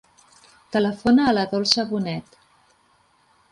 Telefona 0.75 1.27
a 1.27 1.35
la 1.39 1.45
Dolça 1.53 1.87
Boned. 1.93 2.43